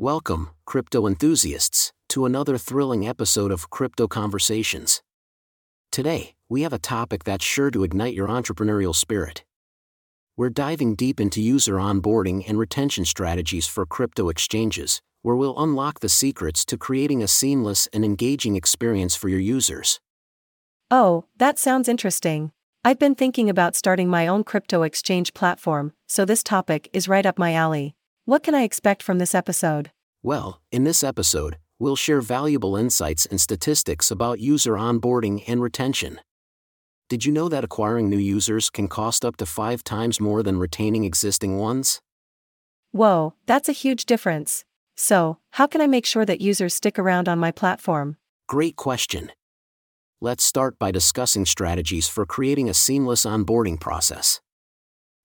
Welcome, 0.00 0.50
crypto 0.64 1.08
enthusiasts, 1.08 1.92
to 2.10 2.24
another 2.24 2.56
thrilling 2.56 3.08
episode 3.08 3.50
of 3.50 3.68
Crypto 3.68 4.06
Conversations. 4.06 5.02
Today, 5.90 6.36
we 6.48 6.62
have 6.62 6.72
a 6.72 6.78
topic 6.78 7.24
that's 7.24 7.44
sure 7.44 7.68
to 7.72 7.82
ignite 7.82 8.14
your 8.14 8.28
entrepreneurial 8.28 8.94
spirit. 8.94 9.44
We're 10.36 10.50
diving 10.50 10.94
deep 10.94 11.18
into 11.18 11.42
user 11.42 11.78
onboarding 11.78 12.48
and 12.48 12.60
retention 12.60 13.06
strategies 13.06 13.66
for 13.66 13.84
crypto 13.86 14.28
exchanges, 14.28 15.02
where 15.22 15.34
we'll 15.34 15.60
unlock 15.60 15.98
the 15.98 16.08
secrets 16.08 16.64
to 16.66 16.78
creating 16.78 17.20
a 17.20 17.26
seamless 17.26 17.88
and 17.92 18.04
engaging 18.04 18.54
experience 18.54 19.16
for 19.16 19.28
your 19.28 19.40
users. 19.40 19.98
Oh, 20.92 21.24
that 21.38 21.58
sounds 21.58 21.88
interesting. 21.88 22.52
I've 22.84 23.00
been 23.00 23.16
thinking 23.16 23.50
about 23.50 23.74
starting 23.74 24.08
my 24.08 24.28
own 24.28 24.44
crypto 24.44 24.84
exchange 24.84 25.34
platform, 25.34 25.92
so 26.06 26.24
this 26.24 26.44
topic 26.44 26.88
is 26.92 27.08
right 27.08 27.26
up 27.26 27.36
my 27.36 27.52
alley. 27.52 27.96
What 28.28 28.42
can 28.42 28.54
I 28.54 28.62
expect 28.64 29.02
from 29.02 29.16
this 29.16 29.34
episode? 29.34 29.90
Well, 30.22 30.60
in 30.70 30.84
this 30.84 31.02
episode, 31.02 31.56
we'll 31.78 31.96
share 31.96 32.20
valuable 32.20 32.76
insights 32.76 33.24
and 33.24 33.40
statistics 33.40 34.10
about 34.10 34.38
user 34.38 34.74
onboarding 34.74 35.44
and 35.46 35.62
retention. 35.62 36.20
Did 37.08 37.24
you 37.24 37.32
know 37.32 37.48
that 37.48 37.64
acquiring 37.64 38.10
new 38.10 38.18
users 38.18 38.68
can 38.68 38.86
cost 38.86 39.24
up 39.24 39.38
to 39.38 39.46
five 39.46 39.82
times 39.82 40.20
more 40.20 40.42
than 40.42 40.58
retaining 40.58 41.04
existing 41.04 41.56
ones? 41.56 42.02
Whoa, 42.92 43.32
that's 43.46 43.70
a 43.70 43.72
huge 43.72 44.04
difference. 44.04 44.62
So, 44.94 45.38
how 45.52 45.66
can 45.66 45.80
I 45.80 45.86
make 45.86 46.04
sure 46.04 46.26
that 46.26 46.42
users 46.42 46.74
stick 46.74 46.98
around 46.98 47.30
on 47.30 47.38
my 47.38 47.50
platform? 47.50 48.18
Great 48.46 48.76
question. 48.76 49.32
Let's 50.20 50.44
start 50.44 50.78
by 50.78 50.90
discussing 50.90 51.46
strategies 51.46 52.08
for 52.08 52.26
creating 52.26 52.68
a 52.68 52.74
seamless 52.74 53.24
onboarding 53.24 53.80
process. 53.80 54.42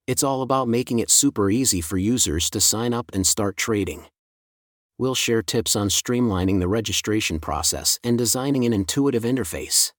It's 0.05 0.23
all 0.23 0.41
about 0.41 0.67
making 0.67 0.99
it 0.99 1.09
super 1.09 1.49
easy 1.49 1.79
for 1.79 1.97
users 1.97 2.49
to 2.49 2.59
sign 2.59 2.93
up 2.93 3.09
and 3.13 3.25
start 3.25 3.55
trading. 3.55 4.03
We'll 4.97 5.15
share 5.15 5.41
tips 5.41 5.77
on 5.77 5.87
streamlining 5.87 6.59
the 6.59 6.67
registration 6.67 7.39
process 7.39 7.99
and 8.03 8.17
designing 8.17 8.65
an 8.65 8.73
intuitive 8.73 9.23
interface. 9.23 9.93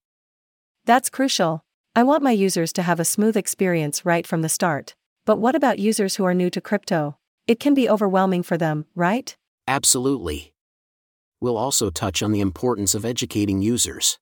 That's 0.84 1.08
crucial. 1.08 1.64
I 1.96 2.02
want 2.02 2.22
my 2.22 2.32
users 2.32 2.70
to 2.74 2.82
have 2.82 3.00
a 3.00 3.04
smooth 3.04 3.34
experience 3.34 4.04
right 4.04 4.26
from 4.26 4.42
the 4.42 4.50
start. 4.50 4.94
But 5.24 5.38
what 5.38 5.54
about 5.54 5.78
users 5.78 6.16
who 6.16 6.24
are 6.24 6.34
new 6.34 6.50
to 6.50 6.60
crypto? 6.60 7.16
It 7.46 7.58
can 7.58 7.72
be 7.72 7.88
overwhelming 7.88 8.42
for 8.42 8.58
them, 8.58 8.84
right? 8.94 9.34
Absolutely. 9.66 10.52
We'll 11.40 11.56
also 11.56 11.88
touch 11.88 12.22
on 12.22 12.32
the 12.32 12.40
importance 12.42 12.94
of 12.94 13.06
educating 13.06 13.62
users 13.62 14.18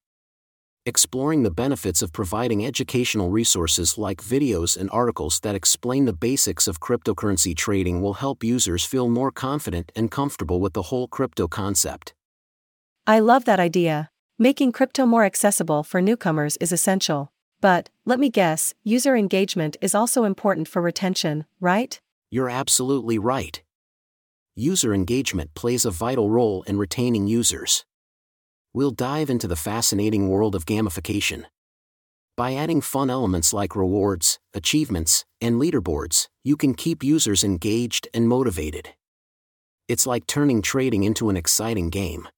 exploring 0.84 1.44
the 1.44 1.50
benefits 1.50 2.02
of 2.02 2.12
providing 2.12 2.66
educational 2.66 3.30
resources 3.30 3.96
like 3.96 4.20
videos 4.20 4.76
and 4.76 4.90
articles 4.90 5.38
that 5.40 5.54
explain 5.54 6.06
the 6.06 6.12
basics 6.12 6.66
of 6.66 6.80
cryptocurrency 6.80 7.56
trading 7.56 8.02
will 8.02 8.14
help 8.14 8.42
users 8.42 8.84
feel 8.84 9.08
more 9.08 9.30
confident 9.30 9.92
and 9.94 10.10
comfortable 10.10 10.60
with 10.60 10.72
the 10.72 10.82
whole 10.82 11.06
crypto 11.06 11.46
concept. 11.46 12.14
I 13.06 13.20
love 13.20 13.44
that 13.44 13.60
idea. 13.60 14.10
Making 14.38 14.72
crypto 14.72 15.06
more 15.06 15.24
accessible 15.24 15.84
for 15.84 16.00
newcomers 16.00 16.56
is 16.56 16.72
essential. 16.72 17.30
But, 17.60 17.90
let 18.04 18.18
me 18.18 18.28
guess, 18.28 18.74
user 18.82 19.14
engagement 19.14 19.76
is 19.80 19.94
also 19.94 20.24
important 20.24 20.66
for 20.66 20.82
retention, 20.82 21.44
right? 21.60 22.00
You're 22.28 22.50
absolutely 22.50 23.18
right. 23.18 23.62
User 24.56 24.92
engagement 24.92 25.54
plays 25.54 25.84
a 25.84 25.92
vital 25.92 26.28
role 26.28 26.64
in 26.64 26.76
retaining 26.76 27.28
users 27.28 27.84
we'll 28.74 28.90
dive 28.90 29.28
into 29.28 29.46
the 29.46 29.56
fascinating 29.56 30.28
world 30.28 30.54
of 30.54 30.66
gamification. 30.66 31.44
By 32.36 32.54
adding 32.54 32.80
fun 32.80 33.10
elements 33.10 33.52
like 33.52 33.76
rewards, 33.76 34.38
achievements, 34.54 35.24
and 35.40 35.60
leaderboards, 35.60 36.28
you 36.42 36.56
can 36.56 36.74
keep 36.74 37.04
users 37.04 37.44
engaged 37.44 38.08
and 38.14 38.28
motivated. 38.28 38.90
It's 39.88 40.06
like 40.06 40.26
turning 40.26 40.62
trading 40.62 41.02
into 41.02 41.28
an 41.28 41.36
exciting 41.36 41.90
game. 41.90 42.28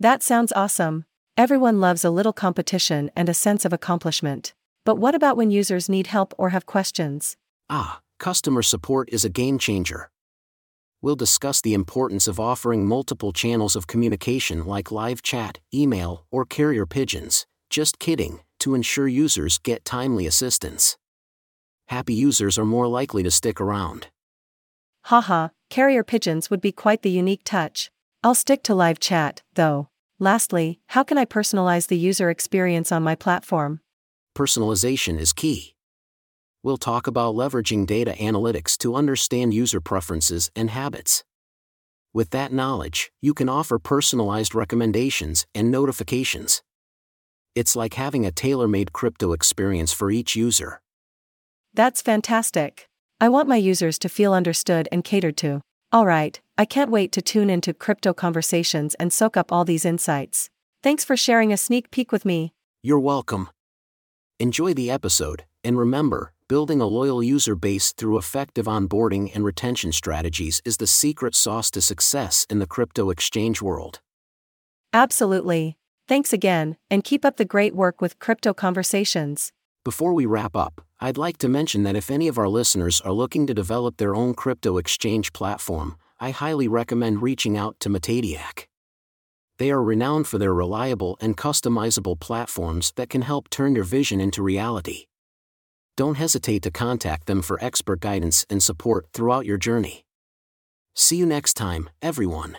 That 0.00 0.22
sounds 0.22 0.52
awesome. 0.56 1.04
Everyone 1.36 1.80
loves 1.80 2.04
a 2.04 2.10
little 2.10 2.32
competition 2.32 3.10
and 3.14 3.28
a 3.28 3.34
sense 3.34 3.64
of 3.64 3.72
accomplishment. 3.72 4.54
But 4.84 4.96
what 4.96 5.14
about 5.14 5.36
when 5.36 5.50
users 5.50 5.88
need 5.88 6.08
help 6.08 6.34
or 6.38 6.48
have 6.48 6.66
questions? 6.66 7.36
Ah, 7.68 8.00
customer 8.18 8.62
support 8.62 9.08
is 9.12 9.24
a 9.24 9.28
game 9.28 9.58
changer 9.58 10.10
we'll 11.02 11.16
discuss 11.16 11.60
the 11.60 11.74
importance 11.74 12.26
of 12.26 12.40
offering 12.40 12.86
multiple 12.86 13.32
channels 13.32 13.76
of 13.76 13.86
communication 13.86 14.64
like 14.64 14.90
live 14.90 15.20
chat, 15.20 15.58
email, 15.74 16.24
or 16.30 16.46
carrier 16.46 16.86
pigeons. 16.86 17.46
Just 17.68 17.98
kidding, 17.98 18.40
to 18.60 18.74
ensure 18.74 19.08
users 19.08 19.58
get 19.58 19.84
timely 19.84 20.26
assistance. 20.26 20.96
Happy 21.88 22.14
users 22.14 22.58
are 22.58 22.64
more 22.64 22.86
likely 22.86 23.22
to 23.22 23.30
stick 23.30 23.60
around. 23.60 24.06
Haha, 25.06 25.48
carrier 25.68 26.04
pigeons 26.04 26.48
would 26.48 26.60
be 26.60 26.72
quite 26.72 27.02
the 27.02 27.10
unique 27.10 27.42
touch. 27.44 27.90
I'll 28.22 28.34
stick 28.34 28.62
to 28.64 28.74
live 28.74 29.00
chat, 29.00 29.42
though. 29.54 29.88
Lastly, 30.18 30.80
how 30.88 31.02
can 31.02 31.18
I 31.18 31.24
personalize 31.24 31.88
the 31.88 31.98
user 31.98 32.30
experience 32.30 32.92
on 32.92 33.02
my 33.02 33.16
platform? 33.16 33.80
Personalization 34.36 35.18
is 35.18 35.32
key 35.32 35.74
we'll 36.62 36.76
talk 36.76 37.06
about 37.06 37.34
leveraging 37.34 37.86
data 37.86 38.14
analytics 38.18 38.76
to 38.78 38.94
understand 38.94 39.52
user 39.52 39.80
preferences 39.80 40.50
and 40.54 40.70
habits. 40.70 41.24
With 42.14 42.30
that 42.30 42.52
knowledge, 42.52 43.10
you 43.20 43.34
can 43.34 43.48
offer 43.48 43.78
personalized 43.78 44.54
recommendations 44.54 45.46
and 45.54 45.70
notifications. 45.70 46.62
It's 47.54 47.74
like 47.74 47.94
having 47.94 48.24
a 48.24 48.32
tailor 48.32 48.68
made 48.68 48.92
crypto 48.92 49.32
experience 49.32 49.92
for 49.92 50.10
each 50.10 50.36
user. 50.36 50.80
That's 51.74 52.02
fantastic. 52.02 52.86
I 53.20 53.28
want 53.28 53.48
my 53.48 53.56
users 53.56 53.98
to 54.00 54.08
feel 54.08 54.34
understood 54.34 54.88
and 54.92 55.04
catered 55.04 55.36
to. 55.38 55.62
Alright, 55.94 56.40
I 56.56 56.64
can't 56.64 56.90
wait 56.90 57.12
to 57.12 57.22
tune 57.22 57.50
into 57.50 57.74
crypto 57.74 58.12
conversations 58.14 58.94
and 58.96 59.12
soak 59.12 59.36
up 59.36 59.52
all 59.52 59.64
these 59.64 59.84
insights. 59.84 60.48
Thanks 60.82 61.04
for 61.04 61.16
sharing 61.16 61.52
a 61.52 61.56
sneak 61.56 61.90
peek 61.90 62.12
with 62.12 62.24
me. 62.24 62.52
You're 62.82 62.98
welcome. 62.98 63.48
Enjoy 64.40 64.74
the 64.74 64.90
episode, 64.90 65.44
and 65.62 65.78
remember, 65.78 66.32
building 66.48 66.80
a 66.80 66.86
loyal 66.86 67.22
user 67.22 67.54
base 67.54 67.92
through 67.92 68.18
effective 68.18 68.66
onboarding 68.66 69.30
and 69.34 69.44
retention 69.44 69.92
strategies 69.92 70.60
is 70.64 70.76
the 70.76 70.86
secret 70.86 71.34
sauce 71.34 71.70
to 71.70 71.80
success 71.80 72.46
in 72.50 72.58
the 72.58 72.66
crypto 72.66 73.10
exchange 73.10 73.62
world. 73.62 74.00
Absolutely. 74.92 75.76
Thanks 76.08 76.32
again, 76.32 76.76
and 76.90 77.04
keep 77.04 77.24
up 77.24 77.36
the 77.36 77.44
great 77.44 77.74
work 77.74 78.00
with 78.00 78.18
Crypto 78.18 78.52
Conversations. 78.52 79.52
Before 79.84 80.12
we 80.12 80.26
wrap 80.26 80.54
up, 80.56 80.80
I'd 81.00 81.16
like 81.16 81.38
to 81.38 81.48
mention 81.48 81.82
that 81.84 81.96
if 81.96 82.10
any 82.10 82.28
of 82.28 82.38
our 82.38 82.48
listeners 82.48 83.00
are 83.00 83.12
looking 83.12 83.46
to 83.46 83.54
develop 83.54 83.96
their 83.96 84.14
own 84.14 84.34
crypto 84.34 84.78
exchange 84.78 85.32
platform, 85.32 85.96
I 86.20 86.30
highly 86.30 86.68
recommend 86.68 87.22
reaching 87.22 87.56
out 87.56 87.80
to 87.80 87.88
Metadiac. 87.88 88.66
They 89.58 89.70
are 89.70 89.82
renowned 89.82 90.26
for 90.26 90.38
their 90.38 90.54
reliable 90.54 91.16
and 91.20 91.36
customizable 91.36 92.18
platforms 92.18 92.92
that 92.96 93.08
can 93.08 93.22
help 93.22 93.48
turn 93.48 93.74
your 93.74 93.84
vision 93.84 94.20
into 94.20 94.42
reality 94.42 95.06
don't 96.02 96.16
hesitate 96.16 96.62
to 96.62 96.70
contact 96.72 97.28
them 97.28 97.40
for 97.40 97.62
expert 97.64 98.00
guidance 98.00 98.44
and 98.50 98.60
support 98.60 99.06
throughout 99.14 99.46
your 99.46 99.56
journey. 99.56 100.04
See 100.96 101.16
you 101.16 101.26
next 101.26 101.54
time, 101.54 101.88
everyone. 102.10 102.58